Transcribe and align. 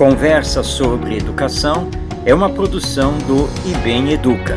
Conversa 0.00 0.62
sobre 0.62 1.18
Educação 1.18 1.90
é 2.24 2.32
uma 2.32 2.48
produção 2.48 3.18
do 3.18 3.46
IBEM 3.68 4.12
Educa. 4.12 4.56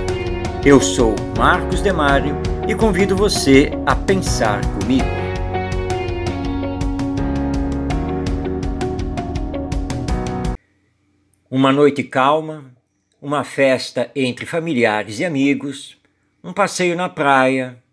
Eu 0.66 0.80
sou 0.80 1.14
Marcos 1.38 1.82
Demário 1.82 2.38
e 2.66 2.74
convido 2.74 3.14
você 3.14 3.70
a 3.86 3.94
pensar 3.94 4.62
comigo. 4.80 5.04
Uma 11.52 11.74
noite 11.74 12.04
calma, 12.04 12.74
uma 13.22 13.44
festa 13.44 14.10
entre 14.16 14.46
familiares 14.46 15.20
e 15.20 15.26
amigos, 15.26 15.98
um 16.42 16.54
passeio 16.54 16.96
na 16.96 17.10
praia 17.10 17.84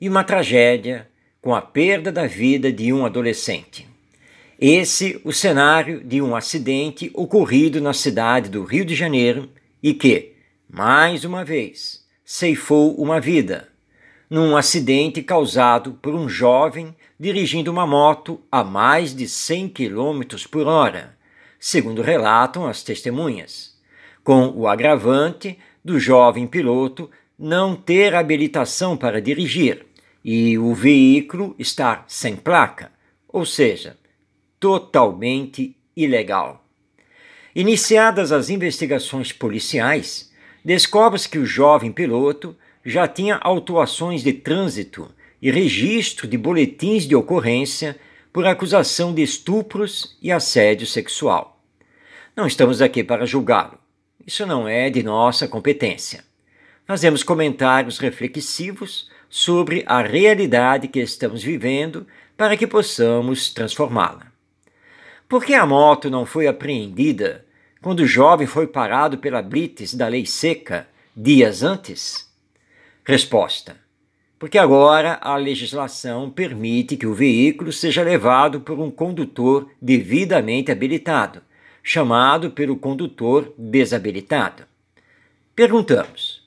e 0.00 0.08
uma 0.08 0.24
tragédia 0.24 1.06
com 1.42 1.54
a 1.54 1.60
perda 1.60 2.10
da 2.10 2.26
vida 2.26 2.72
de 2.72 2.94
um 2.94 3.04
adolescente. 3.04 3.93
Esse 4.60 5.20
o 5.24 5.32
cenário 5.32 6.02
de 6.04 6.22
um 6.22 6.36
acidente 6.36 7.10
ocorrido 7.12 7.80
na 7.80 7.92
cidade 7.92 8.48
do 8.48 8.62
Rio 8.62 8.84
de 8.84 8.94
Janeiro 8.94 9.50
e 9.82 9.92
que, 9.92 10.34
mais 10.70 11.24
uma 11.24 11.44
vez, 11.44 12.04
ceifou 12.24 12.94
uma 12.94 13.20
vida, 13.20 13.68
num 14.30 14.56
acidente 14.56 15.22
causado 15.22 15.98
por 16.00 16.14
um 16.14 16.28
jovem 16.28 16.94
dirigindo 17.18 17.70
uma 17.70 17.86
moto 17.86 18.40
a 18.50 18.62
mais 18.62 19.14
de 19.14 19.28
100 19.28 19.68
km 19.70 20.22
por 20.50 20.68
hora, 20.68 21.16
segundo 21.58 22.00
relatam 22.00 22.66
as 22.66 22.82
testemunhas, 22.82 23.74
com 24.22 24.48
o 24.54 24.68
agravante 24.68 25.58
do 25.84 25.98
jovem 25.98 26.46
piloto 26.46 27.10
não 27.36 27.74
ter 27.74 28.14
habilitação 28.14 28.96
para 28.96 29.20
dirigir 29.20 29.84
e 30.24 30.56
o 30.56 30.72
veículo 30.72 31.56
estar 31.58 32.04
sem 32.06 32.36
placa, 32.36 32.92
ou 33.28 33.44
seja, 33.44 33.96
totalmente 34.64 35.76
ilegal. 35.94 36.64
Iniciadas 37.54 38.32
as 38.32 38.48
investigações 38.48 39.30
policiais, 39.30 40.32
descobre-se 40.64 41.28
que 41.28 41.36
o 41.36 41.44
jovem 41.44 41.92
piloto 41.92 42.56
já 42.82 43.06
tinha 43.06 43.36
autuações 43.42 44.22
de 44.22 44.32
trânsito 44.32 45.10
e 45.42 45.50
registro 45.50 46.26
de 46.26 46.38
boletins 46.38 47.06
de 47.06 47.14
ocorrência 47.14 48.00
por 48.32 48.46
acusação 48.46 49.12
de 49.12 49.22
estupros 49.22 50.16
e 50.22 50.32
assédio 50.32 50.86
sexual. 50.86 51.62
Não 52.34 52.46
estamos 52.46 52.80
aqui 52.80 53.04
para 53.04 53.26
julgá-lo. 53.26 53.78
Isso 54.26 54.46
não 54.46 54.66
é 54.66 54.88
de 54.88 55.02
nossa 55.02 55.46
competência. 55.46 56.24
Fazemos 56.86 57.22
comentários 57.22 57.98
reflexivos 57.98 59.10
sobre 59.28 59.84
a 59.86 60.00
realidade 60.00 60.88
que 60.88 61.00
estamos 61.00 61.42
vivendo 61.42 62.06
para 62.34 62.56
que 62.56 62.66
possamos 62.66 63.52
transformá-la. 63.52 64.33
Por 65.34 65.44
que 65.44 65.52
a 65.52 65.66
moto 65.66 66.08
não 66.08 66.24
foi 66.24 66.46
apreendida 66.46 67.44
quando 67.82 67.98
o 67.98 68.06
jovem 68.06 68.46
foi 68.46 68.68
parado 68.68 69.18
pela 69.18 69.42
blitz 69.42 69.92
da 69.92 70.06
lei 70.06 70.24
seca 70.24 70.86
dias 71.16 71.64
antes? 71.64 72.32
Resposta: 73.04 73.76
Porque 74.38 74.56
agora 74.56 75.18
a 75.20 75.36
legislação 75.36 76.30
permite 76.30 76.96
que 76.96 77.04
o 77.04 77.12
veículo 77.12 77.72
seja 77.72 78.04
levado 78.04 78.60
por 78.60 78.78
um 78.78 78.92
condutor 78.92 79.68
devidamente 79.82 80.70
habilitado, 80.70 81.42
chamado 81.82 82.52
pelo 82.52 82.76
condutor 82.76 83.52
desabilitado. 83.58 84.62
Perguntamos: 85.52 86.46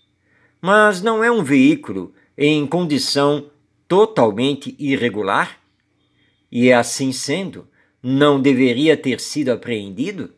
Mas 0.62 1.02
não 1.02 1.22
é 1.22 1.30
um 1.30 1.44
veículo 1.44 2.14
em 2.38 2.66
condição 2.66 3.50
totalmente 3.86 4.74
irregular? 4.80 5.60
E 6.50 6.72
assim 6.72 7.12
sendo, 7.12 7.68
não 8.02 8.40
deveria 8.40 8.96
ter 8.96 9.20
sido 9.20 9.52
apreendido? 9.52 10.34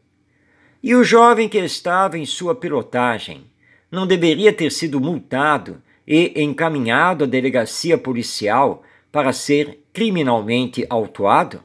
E 0.82 0.96
o 0.96 1.04
jovem 1.04 1.50
que 1.50 1.58
estava 1.58 2.18
em 2.18 2.26
sua 2.26 2.56
pilotagem 2.56 3.46
não 3.92 4.08
deveria 4.08 4.54
ter 4.54 4.72
sido 4.72 5.00
multado 5.00 5.82
e 6.08 6.42
encaminhado 6.42 7.26
à 7.26 7.28
delegacia 7.28 7.98
policial 7.98 8.84
para 9.12 9.34
ser 9.34 9.84
criminalmente 9.92 10.86
autuado? 10.90 11.62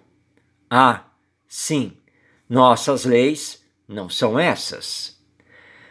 Ah, 0.69 1.04
sim, 1.47 1.93
nossas 2.49 3.04
leis 3.04 3.65
não 3.87 4.09
são 4.09 4.38
essas. 4.38 5.22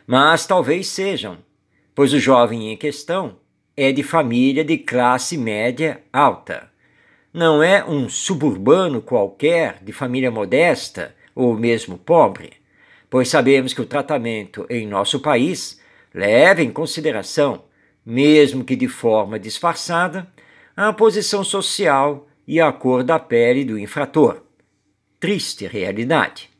Mas 0.05 0.45
talvez 0.45 0.87
sejam, 0.87 1.37
pois 1.95 2.11
o 2.11 2.19
jovem 2.19 2.73
em 2.73 2.77
questão 2.77 3.37
é 3.75 3.91
de 3.91 4.03
família 4.03 4.65
de 4.65 4.77
classe 4.77 5.37
média 5.37 6.03
alta 6.11 6.72
não 7.33 7.63
é 7.63 7.83
um 7.83 8.07
suburbano 8.07 9.01
qualquer, 9.01 9.79
de 9.81 9.91
família 9.91 10.29
modesta 10.29 11.15
ou 11.33 11.57
mesmo 11.57 11.97
pobre, 11.97 12.53
pois 13.09 13.27
sabemos 13.27 13.73
que 13.73 13.81
o 13.81 13.85
tratamento 13.85 14.67
em 14.69 14.87
nosso 14.87 15.19
país 15.19 15.81
leva 16.13 16.61
em 16.61 16.69
consideração, 16.69 17.63
mesmo 18.05 18.63
que 18.63 18.75
de 18.75 18.87
forma 18.87 19.39
disfarçada, 19.39 20.27
a 20.75 20.93
posição 20.93 21.43
social 21.43 22.27
e 22.47 22.61
a 22.61 22.71
cor 22.71 23.03
da 23.03 23.17
pele 23.17 23.65
do 23.65 23.79
infrator. 23.79 24.43
Triste 25.19 25.65
realidade. 25.65 26.51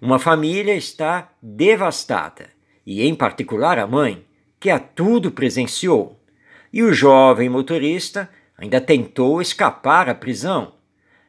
Uma 0.00 0.18
família 0.18 0.74
está 0.74 1.30
devastada, 1.40 2.48
e 2.84 3.06
em 3.06 3.14
particular 3.14 3.78
a 3.78 3.86
mãe, 3.86 4.24
que 4.58 4.70
a 4.70 4.78
tudo 4.78 5.30
presenciou, 5.30 6.18
e 6.72 6.82
o 6.82 6.92
jovem 6.92 7.48
motorista 7.48 8.28
ainda 8.56 8.80
tentou 8.80 9.40
escapar 9.40 10.08
à 10.08 10.14
prisão 10.14 10.74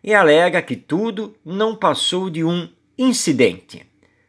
e 0.03 0.13
alega 0.13 0.62
que 0.62 0.75
tudo 0.75 1.36
não 1.44 1.75
passou 1.75 2.30
de 2.30 2.44
um 2.44 2.69
incidente. 2.97 3.86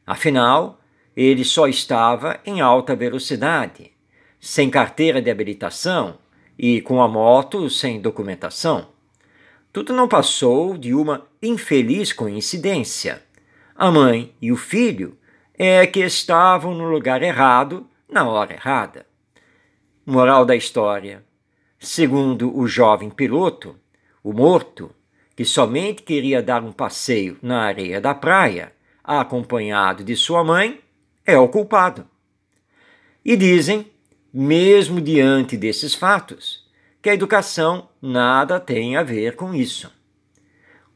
Afinal, 0.07 0.81
ele 1.17 1.45
só 1.45 1.67
estava 1.67 2.41
em 2.45 2.61
alta 2.61 2.95
velocidade, 2.97 3.93
sem 4.41 4.71
carteira 4.71 5.21
de 5.21 5.31
habilitação 5.31 6.19
e 6.59 6.81
com 6.81 7.03
a 7.03 7.09
moto 7.09 7.69
sem 7.69 8.01
documentação. 8.01 8.89
Tudo 9.73 9.93
não 9.93 10.09
passou 10.09 10.79
de 10.79 10.95
uma 10.95 11.27
infeliz 11.43 12.13
coincidência. 12.13 13.23
A 13.75 13.91
mãe 13.91 14.35
e 14.41 14.51
o 14.51 14.57
filho 14.57 15.19
é 15.53 15.87
que 15.87 16.01
estavam 16.01 16.75
no 16.75 16.89
lugar 16.89 17.23
errado 17.23 17.87
na 18.09 18.27
hora 18.27 18.55
errada. 18.55 19.07
Moral 20.05 20.47
da 20.47 20.57
história: 20.57 21.25
Segundo 21.79 22.57
o 22.57 22.67
jovem 22.67 23.11
piloto, 23.11 23.77
o 24.23 24.33
morto, 24.33 24.91
que 25.37 25.45
somente 25.45 26.03
queria 26.03 26.43
dar 26.43 26.63
um 26.65 26.73
passeio 26.73 27.39
na 27.43 27.63
areia 27.63 28.01
da 28.01 28.15
praia, 28.15 28.73
acompanhado 29.05 30.03
de 30.03 30.17
sua 30.17 30.43
mãe, 30.43 30.81
é 31.25 31.39
o 31.39 31.49
culpado. 31.49 32.09
E 33.25 33.37
dizem, 33.37 33.91
mesmo 34.33 35.01
diante 35.01 35.57
desses 35.57 35.95
fatos, 35.95 36.67
que 37.03 37.11
a 37.11 37.15
educação 37.15 37.89
nada 38.01 38.59
tem 38.59 38.97
a 38.97 39.03
ver 39.03 39.37
com 39.37 39.55
isso. 39.55 39.93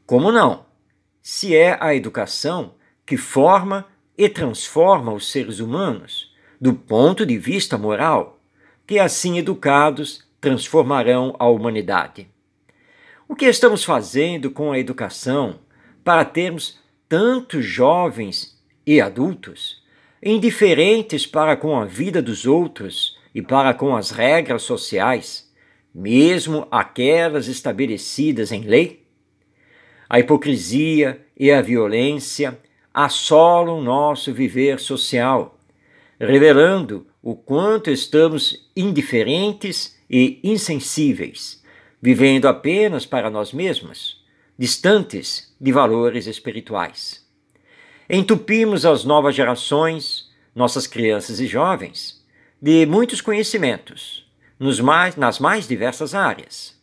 Como 0.05 0.31
não? 0.31 0.65
Se 1.21 1.55
é 1.55 1.77
a 1.79 1.93
educação 1.93 2.73
que 3.05 3.17
forma 3.17 3.85
e 4.17 4.27
transforma 4.27 5.13
os 5.13 5.31
seres 5.31 5.59
humanos 5.59 6.35
do 6.59 6.73
ponto 6.73 7.25
de 7.25 7.37
vista 7.37 7.77
moral, 7.77 8.39
que 8.85 8.99
assim 8.99 9.37
educados 9.37 10.29
transformarão 10.41 11.35
a 11.37 11.47
humanidade. 11.47 12.27
O 13.29 13.35
que 13.35 13.45
estamos 13.45 13.83
fazendo 13.83 14.49
com 14.49 14.71
a 14.71 14.79
educação 14.79 15.59
para 16.03 16.25
termos 16.25 16.79
tantos 17.07 17.63
jovens 17.63 18.59
e 18.85 18.99
adultos 18.99 19.81
indiferentes 20.21 21.25
para 21.25 21.55
com 21.55 21.79
a 21.79 21.85
vida 21.85 22.21
dos 22.21 22.45
outros 22.45 23.17
e 23.33 23.41
para 23.41 23.73
com 23.73 23.95
as 23.95 24.11
regras 24.11 24.63
sociais, 24.63 25.49
mesmo 25.93 26.67
aquelas 26.69 27.47
estabelecidas 27.47 28.51
em 28.51 28.63
lei? 28.63 29.05
A 30.09 30.19
hipocrisia 30.19 31.25
e 31.37 31.51
a 31.51 31.61
violência 31.61 32.59
assolam 32.93 33.81
nosso 33.81 34.33
viver 34.33 34.79
social, 34.79 35.57
revelando 36.19 37.07
o 37.23 37.35
quanto 37.35 37.89
estamos 37.89 38.69
indiferentes 38.75 40.00
e 40.11 40.41
insensíveis, 40.43 41.63
vivendo 42.01 42.47
apenas 42.47 43.05
para 43.05 43.29
nós 43.29 43.53
mesmos, 43.53 44.21
distantes 44.59 45.55
de 45.59 45.71
valores 45.71 46.27
espirituais. 46.27 47.25
Entupimos 48.09 48.85
as 48.85 49.05
novas 49.05 49.33
gerações, 49.33 50.29
nossas 50.53 50.85
crianças 50.85 51.39
e 51.39 51.47
jovens, 51.47 52.21
de 52.61 52.85
muitos 52.85 53.21
conhecimentos, 53.21 54.29
mais, 54.83 55.15
nas 55.15 55.39
mais 55.39 55.65
diversas 55.65 56.13
áreas, 56.13 56.77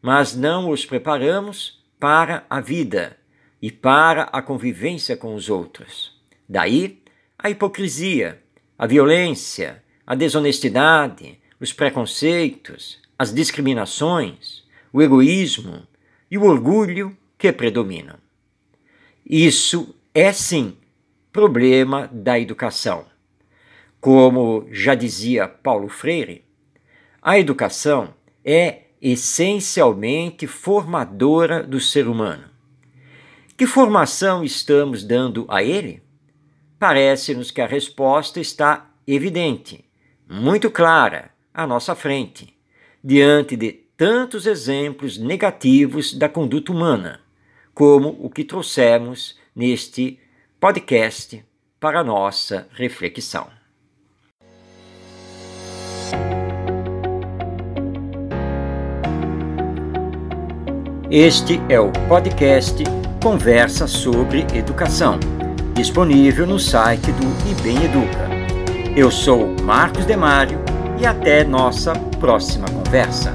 mas 0.00 0.34
não 0.34 0.70
os 0.70 0.86
preparamos 0.86 1.84
para 2.00 2.46
a 2.48 2.58
vida 2.58 3.18
e 3.60 3.70
para 3.70 4.22
a 4.32 4.40
convivência 4.40 5.16
com 5.16 5.34
os 5.34 5.50
outros. 5.50 6.18
Daí 6.48 7.02
a 7.38 7.50
hipocrisia, 7.50 8.42
a 8.78 8.86
violência, 8.86 9.82
a 10.06 10.14
desonestidade, 10.14 11.38
os 11.62 11.72
preconceitos, 11.72 12.98
as 13.16 13.32
discriminações, 13.32 14.64
o 14.92 15.00
egoísmo 15.00 15.86
e 16.28 16.36
o 16.36 16.42
orgulho 16.42 17.16
que 17.38 17.52
predominam. 17.52 18.16
Isso 19.24 19.94
é 20.12 20.32
sim 20.32 20.76
problema 21.32 22.10
da 22.12 22.36
educação. 22.36 23.06
Como 24.00 24.66
já 24.72 24.96
dizia 24.96 25.46
Paulo 25.46 25.88
Freire, 25.88 26.44
a 27.22 27.38
educação 27.38 28.12
é 28.44 28.86
essencialmente 29.00 30.48
formadora 30.48 31.62
do 31.62 31.78
ser 31.78 32.08
humano. 32.08 32.50
Que 33.56 33.68
formação 33.68 34.42
estamos 34.42 35.04
dando 35.04 35.46
a 35.48 35.62
ele? 35.62 36.02
Parece-nos 36.76 37.52
que 37.52 37.60
a 37.60 37.68
resposta 37.68 38.40
está 38.40 38.90
evidente, 39.06 39.84
muito 40.28 40.68
clara, 40.68 41.31
à 41.54 41.66
nossa 41.66 41.94
frente, 41.94 42.54
diante 43.02 43.56
de 43.56 43.72
tantos 43.96 44.46
exemplos 44.46 45.18
negativos 45.18 46.14
da 46.14 46.28
conduta 46.28 46.72
humana, 46.72 47.20
como 47.74 48.16
o 48.20 48.30
que 48.30 48.44
trouxemos 48.44 49.38
neste 49.54 50.18
podcast 50.58 51.44
para 51.78 52.02
nossa 52.02 52.68
reflexão. 52.72 53.48
Este 61.10 61.60
é 61.68 61.78
o 61.78 61.92
podcast 62.08 62.82
Conversa 63.22 63.86
sobre 63.86 64.46
Educação, 64.54 65.20
disponível 65.74 66.46
no 66.46 66.58
site 66.58 67.12
do 67.12 67.50
IBEM 67.50 67.84
Educa. 67.84 68.96
Eu 68.96 69.10
sou 69.10 69.46
Marcos 69.62 70.06
Demário 70.06 70.71
e 71.02 71.06
até 71.06 71.42
nossa 71.42 71.92
próxima 72.20 72.68
conversa. 72.68 73.34